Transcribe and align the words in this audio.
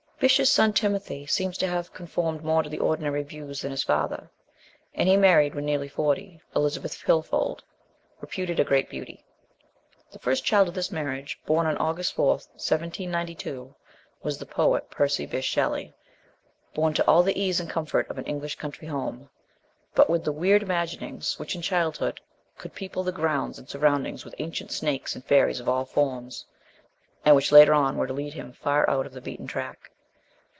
Bysshe's 0.21 0.51
son 0.51 0.71
Timothy 0.73 1.25
seems 1.25 1.57
to 1.57 1.67
have 1.67 1.93
conformed 1.95 2.43
more 2.43 2.61
to 2.61 2.77
ordinary 2.77 3.23
views 3.23 3.61
than 3.61 3.71
his 3.71 3.83
father, 3.83 4.29
and 4.93 5.09
he 5.09 5.17
mar 5.17 5.39
ried, 5.39 5.55
when 5.55 5.65
nearly 5.65 5.87
forty, 5.87 6.39
Elizabeth 6.55 7.01
Pilfold, 7.03 7.63
reputed 8.19 8.59
a 8.59 8.63
great 8.63 8.87
beauty. 8.87 9.25
The 10.11 10.19
first 10.19 10.45
child 10.45 10.67
of 10.67 10.75
this 10.75 10.91
marriage, 10.91 11.39
born 11.47 11.65
on 11.65 11.75
August 11.77 12.13
4, 12.13 12.33
1792, 12.33 13.73
was 14.21 14.37
the 14.37 14.45
poet, 14.45 14.91
Percy 14.91 15.25
Bysshe 15.25 15.49
Shelley, 15.49 15.95
born 16.75 16.93
to 16.93 17.07
all 17.07 17.23
the 17.23 17.35
ease 17.41 17.59
and 17.59 17.67
comfort 17.67 18.07
of 18.07 18.19
an 18.19 18.25
English 18.25 18.57
country 18.57 18.89
home, 18.89 19.27
but 19.95 20.07
with 20.07 20.23
the 20.23 20.31
weird 20.31 20.61
imaginings 20.61 21.39
which 21.39 21.55
in 21.55 21.63
childhood 21.63 22.21
could 22.59 22.75
people 22.75 23.01
the 23.01 23.11
grounds 23.11 23.57
and 23.57 23.67
surroundings 23.67 24.23
with 24.23 24.35
ancient 24.37 24.71
snakes 24.71 25.15
and 25.15 25.25
fairies 25.25 25.59
of 25.59 25.67
all 25.67 25.83
forms, 25.83 26.45
and 27.25 27.35
which 27.35 27.51
later 27.51 27.73
on 27.73 27.97
were 27.97 28.05
to 28.05 28.13
lead 28.13 28.33
him 28.35 28.53
far 28.53 28.87
out 28.87 29.07
of 29.07 29.13
the 29.13 29.19
beaten 29.21 29.47
track. 29.47 29.89